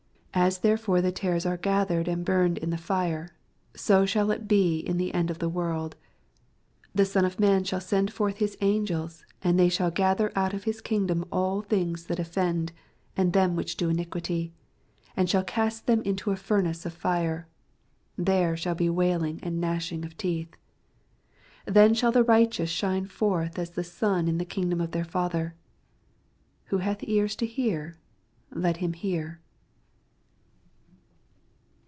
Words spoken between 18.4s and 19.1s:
shall be